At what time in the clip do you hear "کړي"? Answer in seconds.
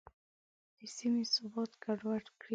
2.39-2.49